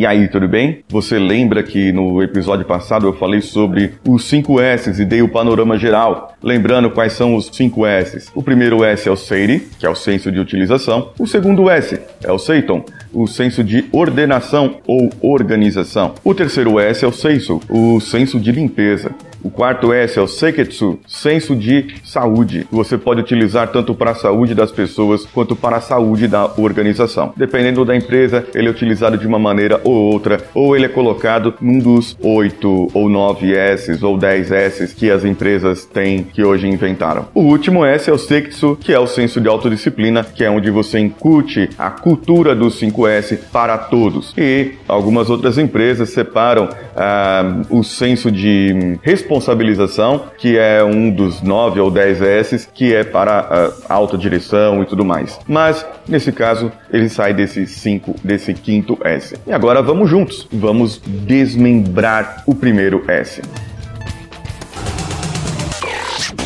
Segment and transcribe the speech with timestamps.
[0.00, 0.82] E aí, tudo bem?
[0.88, 5.28] Você lembra que no episódio passado eu falei sobre os 5 S e dei o
[5.28, 6.34] panorama geral?
[6.42, 8.30] Lembrando quais são os 5 S.
[8.34, 11.10] O primeiro S é o SEIRI, que é o senso de utilização.
[11.18, 12.82] O segundo S é o SEITON,
[13.12, 16.14] o senso de ordenação ou organização.
[16.24, 19.14] O terceiro S é o SEISO, o senso de limpeza.
[19.42, 22.66] O quarto S é o Seiketsu, senso de saúde.
[22.70, 27.32] Você pode utilizar tanto para a saúde das pessoas quanto para a saúde da organização.
[27.34, 31.54] Dependendo da empresa, ele é utilizado de uma maneira ou outra, ou ele é colocado
[31.60, 36.68] num dos oito ou nove S's ou dez S's que as empresas têm que hoje
[36.68, 37.26] inventaram.
[37.34, 40.70] O último S é o Seiketsu, que é o senso de autodisciplina, que é onde
[40.70, 44.34] você incute a cultura dos 5S para todos.
[44.36, 48.98] E algumas outras empresas separam ah, o senso de
[49.30, 54.86] responsabilização, que é um dos nove ou dez S's, que é para a autodireção e
[54.86, 55.38] tudo mais.
[55.46, 59.36] Mas, nesse caso, ele sai desse cinco, desse quinto S.
[59.46, 63.40] E agora vamos juntos, vamos desmembrar o primeiro S.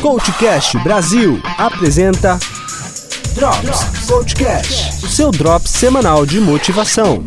[0.01, 2.37] Coachcast Brasil apresenta
[3.33, 7.23] Drops Coachcast, o seu drops semanal de motivação.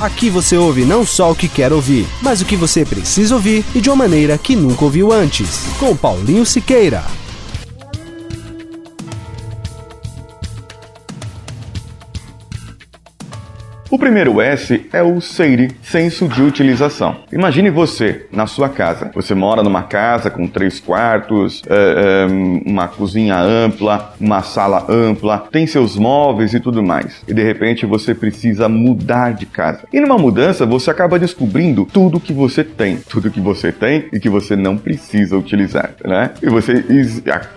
[0.00, 3.62] Aqui você ouve não só o que quer ouvir, mas o que você precisa ouvir
[3.74, 5.66] e de uma maneira que nunca ouviu antes.
[5.78, 7.04] Com Paulinho Siqueira.
[13.90, 17.16] O primeiro S é o SEIRI, senso de utilização.
[17.32, 19.10] Imagine você na sua casa.
[19.16, 22.26] Você mora numa casa com três quartos, é, é,
[22.70, 27.24] uma cozinha ampla, uma sala ampla, tem seus móveis e tudo mais.
[27.26, 29.80] E de repente você precisa mudar de casa.
[29.92, 34.20] E numa mudança você acaba descobrindo tudo que você tem, tudo que você tem e
[34.20, 36.30] que você não precisa utilizar, né?
[36.40, 36.84] E você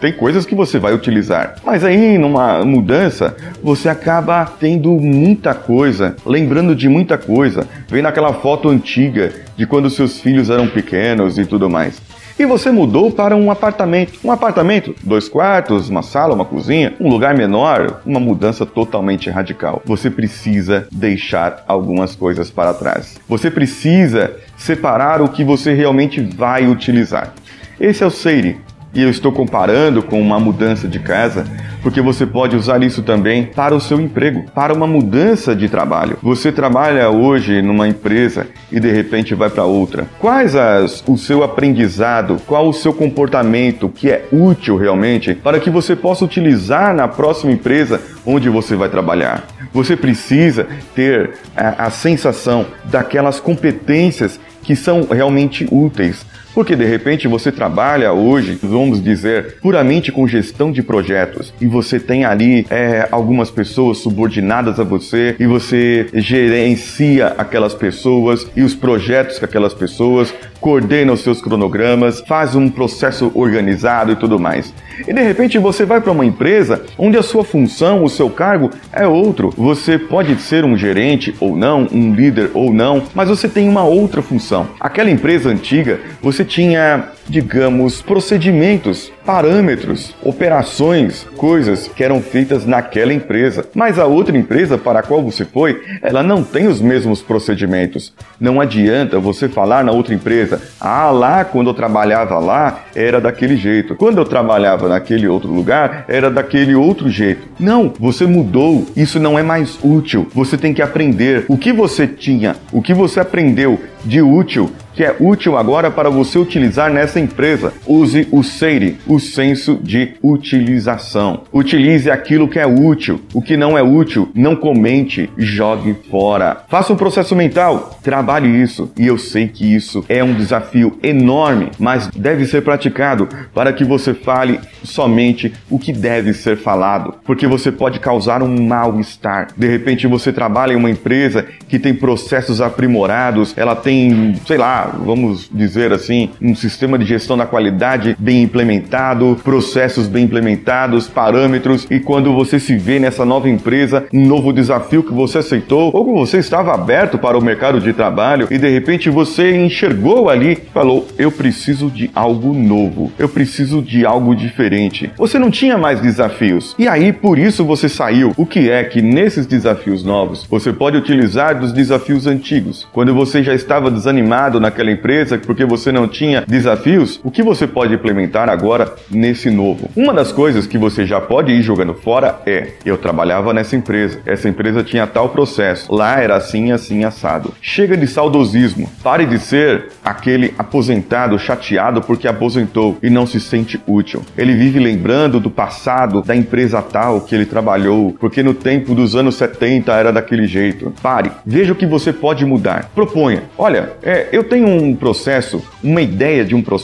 [0.02, 6.16] tem coisas que você vai utilizar, mas aí numa mudança você acaba tendo muita coisa
[6.26, 11.46] lembrando de muita coisa, vendo aquela foto antiga de quando seus filhos eram pequenos e
[11.46, 12.02] tudo mais.
[12.38, 14.20] E você mudou para um apartamento.
[14.24, 19.84] Um apartamento, dois quartos, uma sala, uma cozinha, um lugar menor, uma mudança totalmente radical.
[19.86, 23.20] Você precisa deixar algumas coisas para trás.
[23.30, 27.34] Você precisa separar o que você realmente vai utilizar.
[27.80, 28.58] Esse é o Seire,
[28.94, 31.46] e eu estou comparando com uma mudança de casa,
[31.84, 36.18] porque você pode usar isso também para o seu emprego, para uma mudança de trabalho.
[36.24, 40.08] Você trabalha hoje numa empresa e de repente vai para outra.
[40.20, 45.70] Quais as, o seu aprendizado, qual o seu comportamento que é útil realmente para que
[45.70, 49.46] você possa utilizar na próxima empresa onde você vai trabalhar?
[49.74, 57.28] Você precisa ter a, a sensação daquelas competências que são realmente úteis porque de repente
[57.28, 63.08] você trabalha hoje, vamos dizer, puramente com gestão de projetos e você tem ali é,
[63.12, 69.74] algumas pessoas subordinadas a você e você gerencia aquelas pessoas e os projetos que aquelas
[69.74, 74.74] pessoas coordena os seus cronogramas, faz um processo organizado e tudo mais.
[75.06, 78.70] E de repente você vai para uma empresa onde a sua função, o seu cargo
[78.94, 79.54] é outro.
[79.58, 83.84] Você pode ser um gerente ou não, um líder ou não, mas você tem uma
[83.84, 84.70] outra função.
[84.80, 93.66] Aquela empresa antiga, você tinha digamos, procedimentos, parâmetros, operações, coisas que eram feitas naquela empresa.
[93.74, 98.14] Mas a outra empresa para a qual você foi, ela não tem os mesmos procedimentos.
[98.40, 103.56] Não adianta você falar na outra empresa, ah, lá quando eu trabalhava lá era daquele
[103.56, 103.96] jeito.
[103.96, 107.48] Quando eu trabalhava naquele outro lugar era daquele outro jeito.
[107.60, 108.86] Não, você mudou.
[108.96, 110.28] Isso não é mais útil.
[110.34, 115.04] Você tem que aprender o que você tinha, o que você aprendeu de útil que
[115.04, 117.74] é útil agora para você utilizar nessa empresa.
[117.86, 121.44] Use o SEIRI, o senso de utilização.
[121.52, 123.22] Utilize aquilo que é útil.
[123.34, 126.64] O que não é útil, não comente, jogue fora.
[126.68, 128.92] Faça um processo mental, trabalhe isso.
[128.98, 133.84] E eu sei que isso é um desafio enorme, mas deve ser praticado para que
[133.84, 139.50] você fale somente o que deve ser falado, porque você pode causar um mal-estar.
[139.56, 144.86] De repente você trabalha em uma empresa que tem processos aprimorados, ela tem, sei lá,
[145.04, 151.88] vamos dizer assim, um sistema de gestão da qualidade bem implementado, processos bem implementados, parâmetros,
[151.90, 156.06] e quando você se vê nessa nova empresa, um novo desafio que você aceitou ou
[156.06, 160.30] que você estava aberto para o mercado de de trabalho e de repente você enxergou
[160.30, 163.12] ali, falou: "Eu preciso de algo novo.
[163.18, 165.12] Eu preciso de algo diferente".
[165.18, 166.76] Você não tinha mais desafios.
[166.78, 168.34] E aí por isso você saiu.
[168.36, 172.88] O que é que nesses desafios novos você pode utilizar dos desafios antigos?
[172.92, 176.93] Quando você já estava desanimado naquela empresa porque você não tinha desafios,
[177.24, 179.90] o que você pode implementar agora nesse novo?
[179.96, 184.20] Uma das coisas que você já pode ir jogando fora é: eu trabalhava nessa empresa,
[184.26, 187.54] essa empresa tinha tal processo, lá era assim, assim, assado.
[187.62, 193.82] Chega de saudosismo, pare de ser aquele aposentado chateado porque aposentou e não se sente
[193.88, 194.22] útil.
[194.38, 199.16] Ele vive lembrando do passado da empresa tal que ele trabalhou, porque no tempo dos
[199.16, 200.94] anos 70 era daquele jeito.
[201.02, 202.92] Pare, veja o que você pode mudar.
[202.94, 206.83] Proponha: olha, é, eu tenho um processo, uma ideia de um processo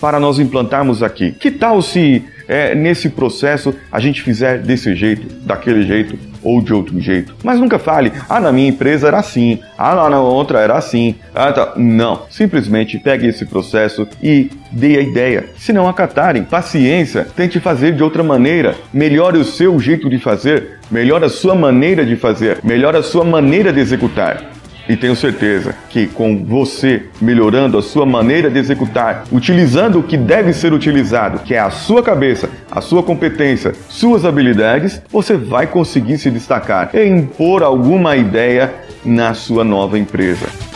[0.00, 1.32] para nós implantarmos aqui.
[1.32, 6.74] Que tal se é, nesse processo a gente fizer desse jeito, daquele jeito ou de
[6.74, 7.34] outro jeito?
[7.44, 11.14] Mas nunca fale, ah, na minha empresa era assim, ah, lá na outra era assim.
[11.34, 11.74] Ah, tá.
[11.76, 15.50] Não, simplesmente pegue esse processo e dê a ideia.
[15.56, 20.78] Se não acatarem, paciência, tente fazer de outra maneira, melhore o seu jeito de fazer,
[20.90, 24.59] melhore a sua maneira de fazer, melhore a sua maneira de executar.
[24.90, 30.16] E tenho certeza que com você melhorando a sua maneira de executar, utilizando o que
[30.16, 35.68] deve ser utilizado, que é a sua cabeça, a sua competência, suas habilidades, você vai
[35.68, 40.69] conseguir se destacar e impor alguma ideia na sua nova empresa.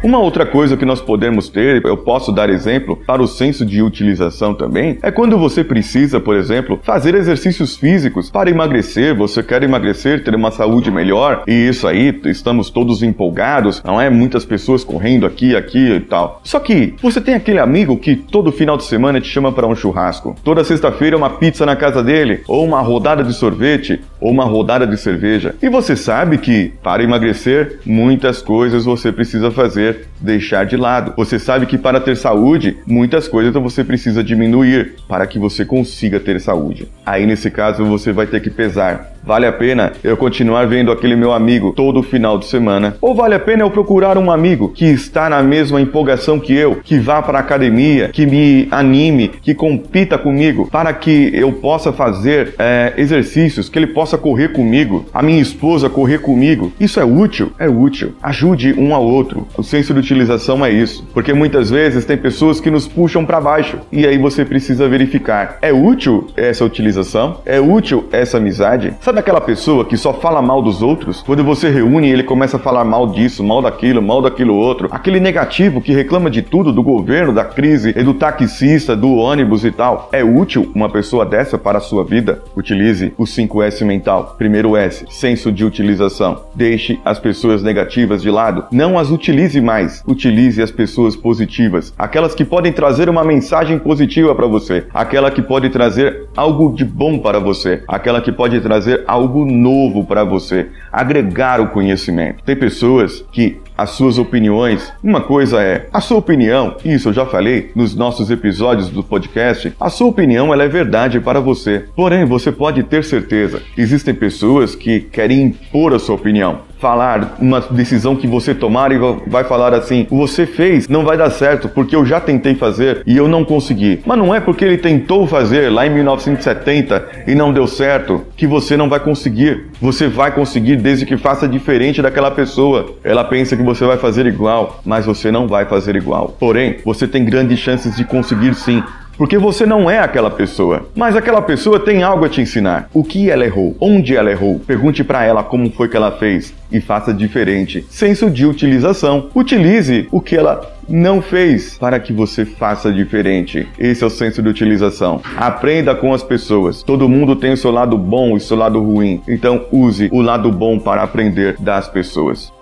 [0.00, 3.82] Uma outra coisa que nós podemos ter, eu posso dar exemplo para o senso de
[3.82, 9.64] utilização também, é quando você precisa, por exemplo, fazer exercícios físicos para emagrecer, você quer
[9.64, 14.08] emagrecer, ter uma saúde melhor, e isso aí, estamos todos empolgados, não é?
[14.08, 16.40] Muitas pessoas correndo aqui, aqui e tal.
[16.44, 19.74] Só que você tem aquele amigo que todo final de semana te chama para um
[19.74, 24.44] churrasco, toda sexta-feira uma pizza na casa dele, ou uma rodada de sorvete, ou uma
[24.44, 25.56] rodada de cerveja.
[25.60, 29.87] E você sabe que para emagrecer, muitas coisas você precisa fazer
[30.20, 31.14] deixar de lado.
[31.16, 36.18] Você sabe que para ter saúde, muitas coisas você precisa diminuir para que você consiga
[36.18, 36.88] ter saúde.
[37.04, 41.14] Aí nesse caso você vai ter que pesar Vale a pena eu continuar vendo aquele
[41.14, 42.96] meu amigo todo final de semana?
[43.00, 46.76] Ou vale a pena eu procurar um amigo que está na mesma empolgação que eu,
[46.76, 51.92] que vá para a academia, que me anime, que compita comigo, para que eu possa
[51.92, 56.72] fazer é, exercícios, que ele possa correr comigo, a minha esposa correr comigo?
[56.78, 57.52] Isso é útil?
[57.58, 58.14] É útil.
[58.22, 59.46] Ajude um ao outro.
[59.56, 61.06] O senso de utilização é isso.
[61.12, 65.58] Porque muitas vezes tem pessoas que nos puxam para baixo e aí você precisa verificar:
[65.60, 67.40] é útil essa utilização?
[67.44, 68.94] É útil essa amizade?
[69.08, 71.22] Sabe aquela pessoa que só fala mal dos outros?
[71.22, 74.86] Quando você reúne ele começa a falar mal disso, mal daquilo, mal daquilo outro.
[74.90, 79.64] Aquele negativo que reclama de tudo, do governo, da crise, e do taxista, do ônibus
[79.64, 80.10] e tal.
[80.12, 82.42] É útil uma pessoa dessa para a sua vida?
[82.54, 84.34] Utilize o 5S mental.
[84.36, 86.42] Primeiro S, senso de utilização.
[86.54, 88.66] Deixe as pessoas negativas de lado.
[88.70, 90.04] Não as utilize mais.
[90.06, 91.94] Utilize as pessoas positivas.
[91.98, 94.86] Aquelas que podem trazer uma mensagem positiva para você.
[94.92, 97.82] Aquela que pode trazer algo de bom para você.
[97.88, 98.60] Aquela que pode
[99.06, 102.42] algo novo para você, agregar o conhecimento.
[102.44, 104.92] Tem pessoas que as suas opiniões.
[105.02, 109.72] Uma coisa é a sua opinião, isso eu já falei nos nossos episódios do podcast.
[109.78, 111.84] A sua opinião ela é verdade para você.
[111.94, 117.60] Porém, você pode ter certeza, existem pessoas que querem impor a sua opinião falar uma
[117.60, 121.94] decisão que você tomar e vai falar assim: você fez, não vai dar certo porque
[121.94, 124.00] eu já tentei fazer e eu não consegui.
[124.06, 128.46] Mas não é porque ele tentou fazer lá em 1970 e não deu certo que
[128.46, 129.66] você não vai conseguir.
[129.80, 132.94] Você vai conseguir desde que faça diferente daquela pessoa.
[133.04, 136.34] Ela pensa que você vai fazer igual, mas você não vai fazer igual.
[136.40, 138.82] Porém, você tem grandes chances de conseguir sim
[139.18, 142.88] porque você não é aquela pessoa, mas aquela pessoa tem algo a te ensinar.
[142.94, 143.76] O que ela errou?
[143.80, 144.60] Onde ela errou?
[144.60, 147.84] Pergunte para ela como foi que ela fez e faça diferente.
[147.90, 149.28] Senso de utilização.
[149.34, 153.66] Utilize o que ela não fez para que você faça diferente.
[153.76, 155.20] Esse é o senso de utilização.
[155.36, 156.84] Aprenda com as pessoas.
[156.84, 159.20] Todo mundo tem o seu lado bom e o seu lado ruim.
[159.26, 162.52] Então use o lado bom para aprender das pessoas.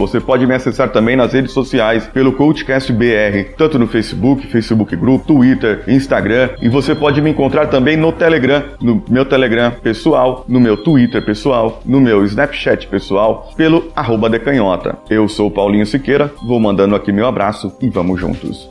[0.00, 4.96] Você pode me acessar também nas redes sociais pelo Coachcast BR, tanto no Facebook, Facebook
[4.96, 10.46] Group, Twitter, Instagram e você pode me encontrar também no Telegram, no meu Telegram pessoal,
[10.48, 14.96] no meu Twitter pessoal, no meu Snapchat pessoal, pelo arroba decanhota.
[15.10, 18.66] Eu sou Paulinho Siqueira, vou mandando aqui meu abraço e vamos juntos.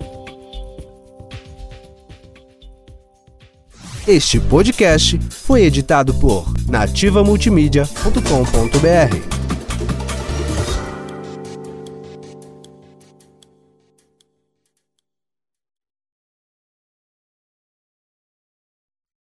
[4.08, 9.39] Este podcast foi editado por nativamultimídia.com.br.